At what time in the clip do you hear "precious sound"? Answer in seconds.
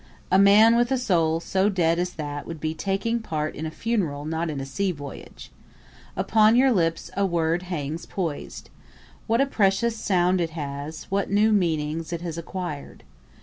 9.45-10.41